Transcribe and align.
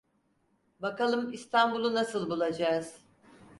Bakalım 0.79 1.33
İstanbul'u 1.33 1.93
nasıl 1.93 2.29
bulacağız… 2.29 2.97